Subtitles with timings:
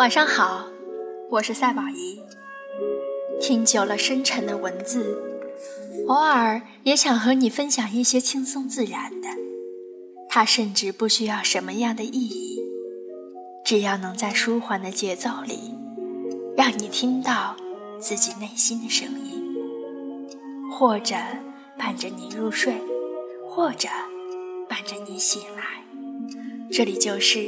[0.00, 0.66] 晚上好，
[1.28, 2.22] 我是赛宝仪。
[3.38, 5.22] 听久了深沉的文字，
[6.08, 9.28] 偶尔也想和你分享一些轻松自然的。
[10.26, 12.62] 它甚至不需要什么样的意义，
[13.62, 15.74] 只要能在舒缓的节奏里，
[16.56, 17.54] 让你听到
[17.98, 19.54] 自己内心的声音，
[20.72, 21.14] 或者
[21.76, 22.72] 伴着你入睡，
[23.50, 23.86] 或者
[24.66, 25.84] 伴着你醒来。
[26.72, 27.38] 这里就是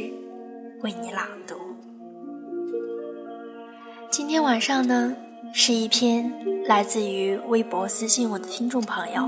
[0.82, 1.56] 为你朗读。
[4.12, 5.16] 今天晚上呢，
[5.54, 6.30] 是一篇
[6.66, 9.26] 来自于微博私信我的听众朋友。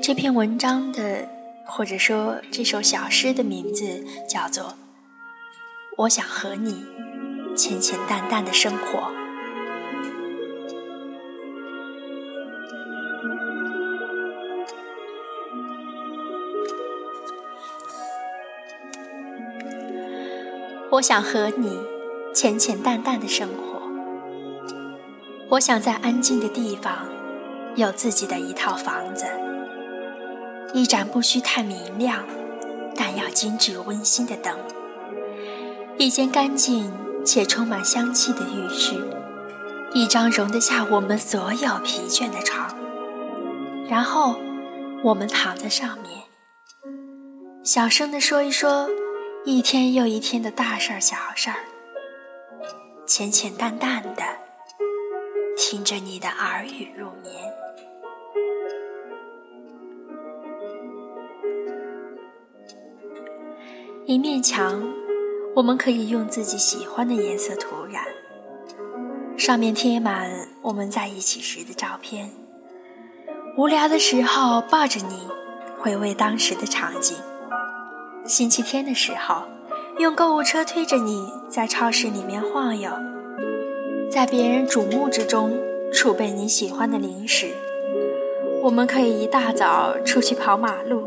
[0.00, 1.28] 这篇文章的，
[1.66, 4.64] 或者说这首小诗的名字叫做
[5.96, 6.84] 《我想和你
[7.56, 9.00] 浅浅淡淡的生活》。
[20.92, 21.80] 我想和你
[22.32, 23.87] 浅浅淡淡的生活。
[25.50, 27.08] 我想在安静的地方，
[27.74, 29.24] 有自己的一套房子，
[30.74, 32.22] 一盏不需太明亮，
[32.94, 34.54] 但要精致温馨的灯，
[35.96, 36.92] 一间干净
[37.24, 39.02] 且充满香气的浴室，
[39.94, 42.76] 一张容得下我们所有疲倦的床，
[43.88, 44.38] 然后
[45.02, 46.24] 我们躺在上面，
[47.64, 48.90] 小声地说一说
[49.46, 51.56] 一天又一天的大事儿、小事儿，
[53.06, 54.22] 浅浅淡淡的。
[55.70, 57.34] 听着你的耳语入眠。
[64.06, 64.82] 一面墙，
[65.54, 68.02] 我们可以用自己喜欢的颜色涂染，
[69.36, 72.30] 上面贴满我们在一起时的照片。
[73.58, 75.28] 无聊的时候，抱着你，
[75.78, 77.14] 回味当时的场景。
[78.24, 79.42] 星期天的时候，
[79.98, 82.90] 用购物车推着你在超市里面晃悠。
[84.10, 85.52] 在别人瞩目之中
[85.92, 87.48] 储备你喜欢的零食，
[88.62, 91.06] 我们可以一大早出去跑马路，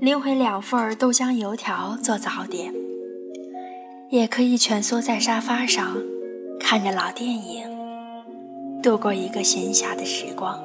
[0.00, 2.72] 拎回两份豆浆油条做早点；
[4.08, 5.98] 也可以蜷缩在沙发上，
[6.58, 7.66] 看着老电影，
[8.82, 10.58] 度过一个闲暇的时光。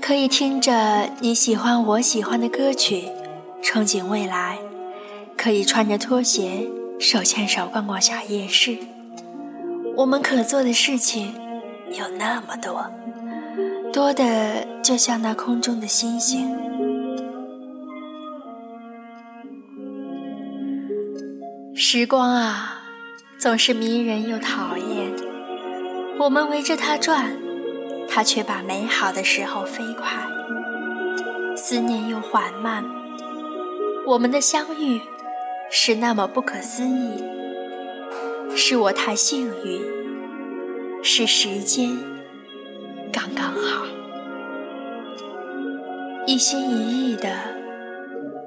[0.00, 3.04] 可以听着你喜欢我喜欢的歌曲，
[3.62, 4.56] 憧憬未来；
[5.36, 6.68] 可以穿着拖鞋。
[7.00, 8.76] 手牵手逛逛小夜市，
[9.96, 11.32] 我们可做的事情
[11.92, 12.90] 有那么多，
[13.92, 16.56] 多的就像那空中的星星。
[21.74, 22.82] 时光啊，
[23.38, 25.12] 总是迷人又讨厌。
[26.18, 27.32] 我们围着它转，
[28.08, 30.08] 它却把美好的时候飞快。
[31.56, 32.84] 思念又缓慢，
[34.04, 35.00] 我们的相遇。
[35.70, 37.22] 是那么不可思议，
[38.56, 39.80] 是我太幸运，
[41.02, 41.96] 是时间
[43.12, 43.84] 刚刚好，
[46.26, 47.28] 一心一意的，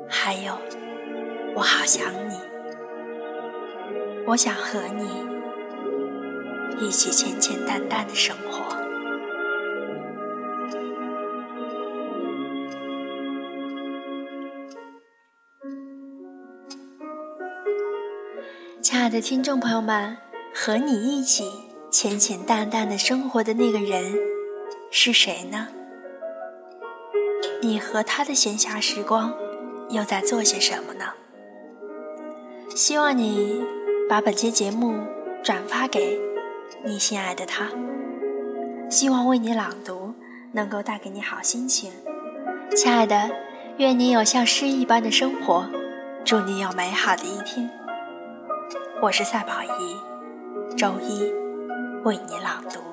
[0.10, 0.58] 还有
[1.56, 2.36] 我好想你，
[4.26, 5.08] 我想和你
[6.86, 8.91] 一起简简单单的生活。
[18.92, 20.18] 亲爱的听众朋友们，
[20.54, 21.50] 和你一起
[21.90, 24.20] 浅浅淡淡的生活的那个人
[24.92, 25.70] 是谁呢？
[27.62, 29.34] 你和他的闲暇时光
[29.92, 31.06] 又在做些什么呢？
[32.76, 33.64] 希望你
[34.10, 35.00] 把本期节目
[35.42, 36.20] 转发给
[36.84, 37.70] 你心爱的他，
[38.90, 40.14] 希望为你朗读
[40.52, 41.94] 能够带给你好心情。
[42.76, 43.32] 亲爱的，
[43.78, 45.66] 愿你有像诗一般的生活，
[46.26, 47.70] 祝你有美好的一天。
[49.02, 49.98] 我是赛宝仪，
[50.78, 51.34] 周一
[52.04, 52.91] 为你朗读。